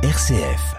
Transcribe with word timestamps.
RCF. 0.00 0.76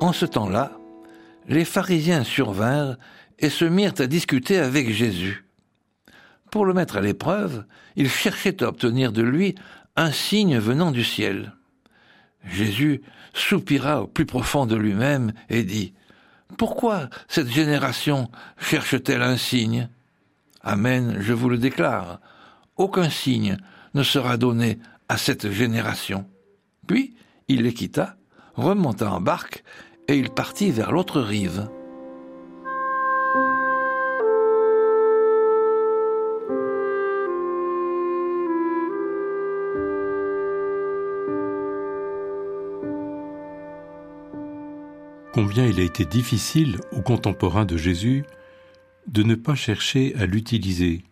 En 0.00 0.12
ce 0.12 0.26
temps-là, 0.26 0.72
les 1.46 1.64
pharisiens 1.64 2.24
survinrent 2.24 2.96
et 3.38 3.48
se 3.48 3.64
mirent 3.64 3.94
à 4.00 4.08
discuter 4.08 4.58
avec 4.58 4.90
Jésus. 4.90 5.44
Pour 6.50 6.66
le 6.66 6.74
mettre 6.74 6.96
à 6.96 7.00
l'épreuve, 7.00 7.64
ils 7.94 8.10
cherchaient 8.10 8.60
à 8.64 8.66
obtenir 8.66 9.12
de 9.12 9.22
lui 9.22 9.54
un 9.94 10.10
signe 10.10 10.58
venant 10.58 10.90
du 10.90 11.04
ciel. 11.04 11.52
Jésus 12.44 13.02
soupira 13.32 14.02
au 14.02 14.06
plus 14.06 14.26
profond 14.26 14.66
de 14.66 14.76
lui-même 14.76 15.32
et 15.48 15.62
dit 15.62 15.94
Pourquoi 16.56 17.08
cette 17.28 17.50
génération 17.50 18.30
cherche-t-elle 18.58 19.22
un 19.22 19.36
signe? 19.36 19.88
Amen, 20.62 21.16
je 21.20 21.32
vous 21.32 21.48
le 21.48 21.58
déclare, 21.58 22.20
aucun 22.76 23.08
signe 23.08 23.56
ne 23.94 24.02
sera 24.02 24.36
donné 24.36 24.78
à 25.08 25.16
cette 25.16 25.50
génération. 25.50 26.26
Puis 26.86 27.14
il 27.48 27.62
les 27.62 27.74
quitta, 27.74 28.16
remonta 28.54 29.10
en 29.10 29.20
barque, 29.20 29.64
et 30.08 30.18
il 30.18 30.30
partit 30.30 30.70
vers 30.70 30.92
l'autre 30.92 31.20
rive. 31.20 31.68
Combien 45.32 45.64
il 45.64 45.78
a 45.78 45.84
été 45.84 46.04
difficile 46.04 46.80
aux 46.90 47.02
contemporains 47.02 47.64
de 47.64 47.76
Jésus 47.76 48.24
de 49.06 49.22
ne 49.22 49.36
pas 49.36 49.54
chercher 49.54 50.12
à 50.16 50.26
l'utiliser, 50.26 51.04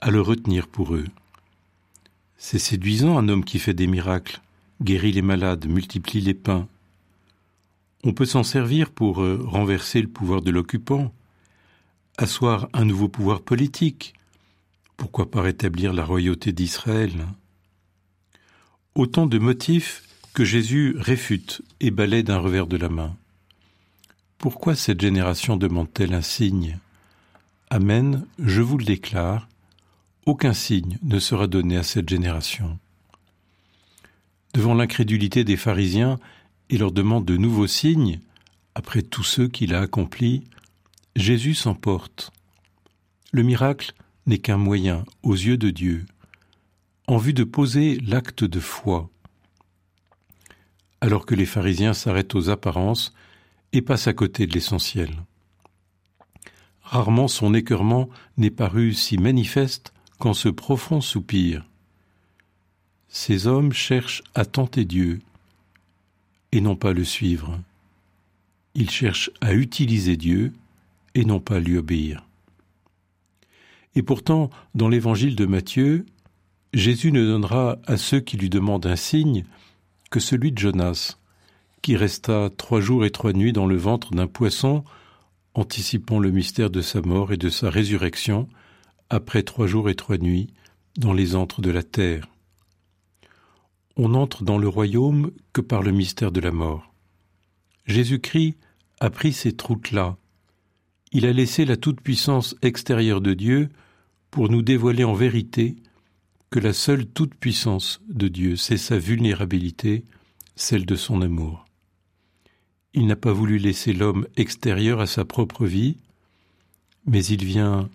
à 0.00 0.10
le 0.10 0.20
retenir 0.20 0.66
pour 0.66 0.96
eux. 0.96 1.04
C'est 2.36 2.58
séduisant 2.58 3.16
un 3.16 3.28
homme 3.28 3.44
qui 3.44 3.60
fait 3.60 3.72
des 3.72 3.86
miracles, 3.86 4.40
guérit 4.82 5.12
les 5.12 5.22
malades, 5.22 5.66
multiplie 5.66 6.20
les 6.20 6.34
pains. 6.34 6.66
On 8.02 8.12
peut 8.12 8.24
s'en 8.24 8.42
servir 8.42 8.90
pour 8.90 9.22
euh, 9.22 9.40
renverser 9.44 10.02
le 10.02 10.08
pouvoir 10.08 10.42
de 10.42 10.50
l'occupant, 10.50 11.14
asseoir 12.18 12.68
un 12.72 12.84
nouveau 12.84 13.08
pouvoir 13.08 13.40
politique, 13.40 14.14
pourquoi 14.96 15.30
pas 15.30 15.42
rétablir 15.42 15.92
la 15.92 16.04
royauté 16.04 16.52
d'Israël. 16.52 17.24
Autant 18.96 19.26
de 19.26 19.38
motifs 19.38 20.02
que 20.34 20.44
Jésus 20.44 20.96
réfute 20.98 21.62
et 21.78 21.92
balaie 21.92 22.24
d'un 22.24 22.38
revers 22.38 22.66
de 22.66 22.76
la 22.76 22.88
main. 22.88 23.16
Pourquoi 24.44 24.74
cette 24.74 25.00
génération 25.00 25.56
demande-t-elle 25.56 26.12
un 26.12 26.20
signe? 26.20 26.78
Amen, 27.70 28.26
je 28.38 28.60
vous 28.60 28.76
le 28.76 28.84
déclare, 28.84 29.48
aucun 30.26 30.52
signe 30.52 30.98
ne 31.02 31.18
sera 31.18 31.46
donné 31.46 31.78
à 31.78 31.82
cette 31.82 32.10
génération. 32.10 32.78
Devant 34.52 34.74
l'incrédulité 34.74 35.44
des 35.44 35.56
pharisiens 35.56 36.18
et 36.68 36.76
leur 36.76 36.92
demande 36.92 37.24
de 37.24 37.38
nouveaux 37.38 37.66
signes, 37.66 38.20
après 38.74 39.00
tous 39.00 39.22
ceux 39.22 39.48
qu'il 39.48 39.72
a 39.72 39.80
accomplis, 39.80 40.44
Jésus 41.16 41.54
s'emporte. 41.54 42.30
Le 43.32 43.44
miracle 43.44 43.94
n'est 44.26 44.36
qu'un 44.36 44.58
moyen 44.58 45.06
aux 45.22 45.32
yeux 45.32 45.56
de 45.56 45.70
Dieu, 45.70 46.04
en 47.06 47.16
vue 47.16 47.32
de 47.32 47.44
poser 47.44 47.98
l'acte 48.00 48.44
de 48.44 48.60
foi. 48.60 49.08
Alors 51.00 51.24
que 51.24 51.34
les 51.34 51.46
pharisiens 51.46 51.94
s'arrêtent 51.94 52.34
aux 52.34 52.50
apparences 52.50 53.14
et 53.74 53.82
passe 53.82 54.06
à 54.06 54.12
côté 54.12 54.46
de 54.46 54.54
l'essentiel. 54.54 55.10
Rarement 56.82 57.28
son 57.28 57.52
écœurement 57.54 58.08
n'est 58.36 58.50
paru 58.50 58.94
si 58.94 59.18
manifeste 59.18 59.92
qu'en 60.18 60.32
ce 60.32 60.48
profond 60.48 61.00
soupir. 61.00 61.66
Ces 63.08 63.48
hommes 63.48 63.72
cherchent 63.72 64.22
à 64.34 64.44
tenter 64.44 64.84
Dieu 64.84 65.20
et 66.52 66.60
non 66.60 66.76
pas 66.76 66.92
le 66.92 67.02
suivre. 67.02 67.60
Ils 68.74 68.90
cherchent 68.90 69.30
à 69.40 69.54
utiliser 69.54 70.16
Dieu 70.16 70.52
et 71.16 71.24
non 71.24 71.40
pas 71.40 71.58
lui 71.58 71.76
obéir. 71.76 72.24
Et 73.96 74.02
pourtant, 74.02 74.50
dans 74.76 74.88
l'évangile 74.88 75.34
de 75.34 75.46
Matthieu, 75.46 76.06
Jésus 76.72 77.10
ne 77.10 77.24
donnera 77.24 77.78
à 77.86 77.96
ceux 77.96 78.20
qui 78.20 78.36
lui 78.36 78.50
demandent 78.50 78.86
un 78.86 78.96
signe 78.96 79.44
que 80.10 80.20
celui 80.20 80.52
de 80.52 80.58
Jonas, 80.58 81.16
qui 81.84 81.96
resta 81.96 82.48
trois 82.56 82.80
jours 82.80 83.04
et 83.04 83.10
trois 83.10 83.34
nuits 83.34 83.52
dans 83.52 83.66
le 83.66 83.76
ventre 83.76 84.12
d'un 84.12 84.26
poisson, 84.26 84.84
anticipant 85.52 86.18
le 86.18 86.30
mystère 86.30 86.70
de 86.70 86.80
sa 86.80 87.02
mort 87.02 87.30
et 87.30 87.36
de 87.36 87.50
sa 87.50 87.68
résurrection, 87.68 88.48
après 89.10 89.42
trois 89.42 89.66
jours 89.66 89.90
et 89.90 89.94
trois 89.94 90.16
nuits, 90.16 90.48
dans 90.96 91.12
les 91.12 91.36
antres 91.36 91.60
de 91.60 91.70
la 91.70 91.82
terre. 91.82 92.26
On 93.96 94.08
n'entre 94.08 94.44
dans 94.44 94.56
le 94.56 94.66
royaume 94.66 95.30
que 95.52 95.60
par 95.60 95.82
le 95.82 95.92
mystère 95.92 96.32
de 96.32 96.40
la 96.40 96.52
mort. 96.52 96.94
Jésus-Christ 97.84 98.56
a 99.00 99.10
pris 99.10 99.34
ces 99.34 99.52
troutes-là. 99.52 100.16
Il 101.12 101.26
a 101.26 101.34
laissé 101.34 101.66
la 101.66 101.76
toute-puissance 101.76 102.56
extérieure 102.62 103.20
de 103.20 103.34
Dieu 103.34 103.68
pour 104.30 104.48
nous 104.48 104.62
dévoiler 104.62 105.04
en 105.04 105.12
vérité 105.12 105.76
que 106.48 106.60
la 106.60 106.72
seule 106.72 107.04
toute-puissance 107.04 108.00
de 108.08 108.28
Dieu, 108.28 108.56
c'est 108.56 108.78
sa 108.78 108.96
vulnérabilité, 108.96 110.02
celle 110.56 110.86
de 110.86 110.96
son 110.96 111.20
amour. 111.20 111.63
Il 112.96 113.08
n'a 113.08 113.16
pas 113.16 113.32
voulu 113.32 113.58
laisser 113.58 113.92
l'homme 113.92 114.28
extérieur 114.36 115.00
à 115.00 115.06
sa 115.06 115.24
propre 115.24 115.66
vie, 115.66 115.96
mais 117.06 117.24
il 117.24 117.44
vient 117.44 117.90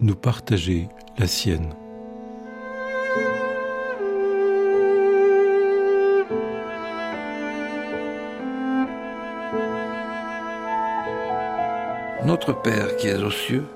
nous 0.00 0.14
partager 0.14 0.88
la 1.18 1.26
sienne. 1.26 1.74
Notre 12.24 12.54
Père 12.54 12.96
qui 12.96 13.08
es 13.08 13.22
aux 13.22 13.30
cieux, 13.30 13.66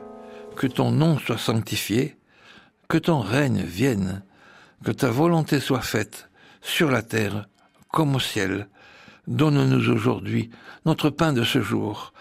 que 0.56 0.66
ton 0.66 0.91
nom 0.91 1.19
soit 1.19 1.36
sanctifié, 1.36 2.16
que 2.88 2.96
ton 2.96 3.20
règne 3.20 3.62
vienne, 3.62 4.22
que 4.82 4.92
ta 4.92 5.10
volonté 5.10 5.60
soit 5.60 5.82
faite 5.82 6.31
sur 6.62 6.91
la 6.91 7.02
terre 7.02 7.48
comme 7.92 8.14
au 8.14 8.20
ciel. 8.20 8.69
Donne-nous 9.27 9.91
aujourd'hui 9.91 10.51
notre 10.85 11.11
pain 11.11 11.33
de 11.33 11.45
ce 11.45 11.62
jour. 11.62 12.12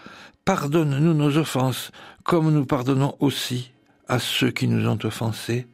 Pardonne-nous 0.44 1.14
nos 1.14 1.36
offenses, 1.36 1.90
comme 2.22 2.52
nous 2.52 2.66
pardonnons 2.66 3.16
aussi 3.20 3.72
à 4.08 4.18
ceux 4.18 4.50
qui 4.50 4.68
nous 4.68 4.88
ont 4.88 4.98
offensés. 5.04 5.66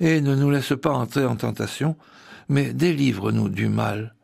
Et 0.00 0.20
ne 0.20 0.34
nous 0.34 0.50
laisse 0.50 0.72
pas 0.80 0.92
entrer 0.92 1.24
en 1.24 1.36
tentation, 1.36 1.96
mais 2.48 2.72
délivre-nous 2.72 3.48
du 3.48 3.68
mal. 3.68 4.14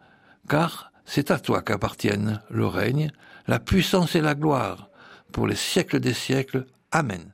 Car 0.49 0.93
c'est 1.05 1.31
à 1.31 1.39
toi 1.39 1.63
qu'appartiennent 1.63 2.41
le 2.51 2.67
règne, 2.67 3.11
la 3.47 3.59
puissance 3.59 4.15
et 4.15 4.21
la 4.21 4.35
gloire, 4.35 4.89
pour 5.33 5.47
les 5.47 5.57
siècles 5.57 6.01
des 6.01 6.15
siècles. 6.15 6.67
Amen. 6.93 7.34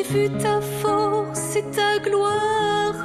j'ai 0.00 0.12
vu 0.12 0.30
ta 0.38 0.60
force 0.60 1.56
et 1.56 1.64
ta 1.76 1.98
gloire? 1.98 3.04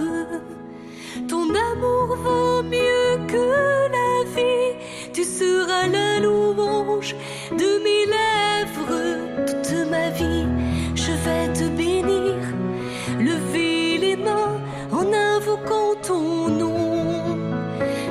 Ton 1.27 1.50
amour 1.50 2.15
vaut 2.15 2.63
mieux 2.63 3.18
que 3.27 3.88
la 3.97 4.24
vie, 4.36 4.75
tu 5.13 5.24
seras 5.24 5.88
la 5.88 6.19
louange 6.19 7.15
de 7.51 7.69
mes 7.83 8.06
lèvres 8.15 9.45
toute 9.47 9.89
ma 9.89 10.09
vie. 10.09 10.45
Je 10.95 11.12
vais 11.12 11.53
te 11.53 11.68
bénir, 11.75 12.36
lever 13.19 13.98
les 13.98 14.15
mains 14.15 14.59
en 14.91 15.12
invoquant 15.12 15.95
ton 16.01 16.50
nom. 16.50 17.38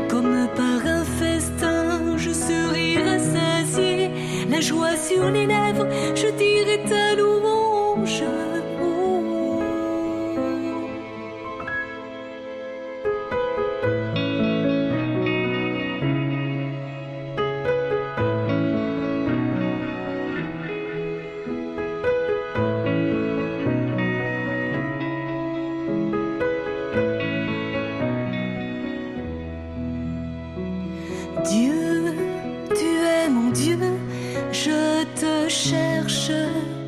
Comme 0.08 0.48
par 0.56 0.86
un 0.86 1.04
festin, 1.04 2.16
je 2.16 2.30
serai 2.30 2.98
rassasié, 3.02 4.10
la 4.50 4.60
joie 4.60 4.96
sur 4.96 5.30
les 5.30 5.46
lèvres, 5.46 5.86
je 6.14 6.28
dirai 6.36 6.84
ta 6.88 7.14
louange. 7.14 8.24
Cherche 35.64 36.83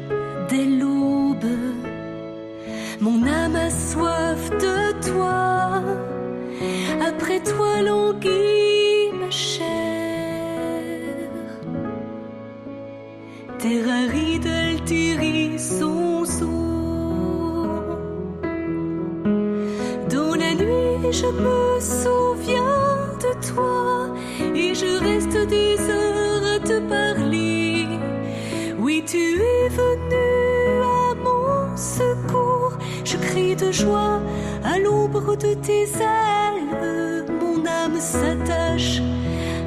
Joie 33.73 34.21
à 34.65 34.79
l'ombre 34.79 35.37
de 35.37 35.55
tes 35.55 35.83
ailes. 35.83 37.27
Mon 37.41 37.67
âme 37.67 37.99
s'attache 37.99 39.01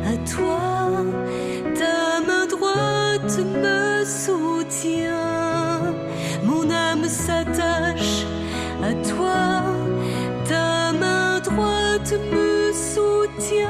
à 0.06 0.16
toi. 0.30 0.60
Ta 1.76 2.22
main 2.26 2.48
droite 2.48 3.40
me 3.40 4.04
soutient. 4.06 5.82
Mon 6.44 6.70
âme 6.72 7.06
s'attache 7.06 8.26
à 8.82 8.94
toi. 9.08 9.64
Ta 10.48 10.94
main 10.94 11.40
droite 11.42 12.14
me 12.32 12.72
soutient. 12.72 13.68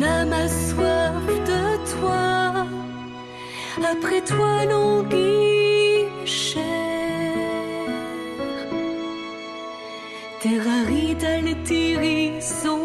Mon 0.00 0.32
soif 0.48 1.26
de 1.50 1.62
toi, 1.92 2.66
après 3.92 4.22
toi 4.22 4.64
languit. 4.64 5.40
Terre 10.40 10.66
aride, 10.82 11.22
Altieri, 11.22 12.40
son 12.40 12.79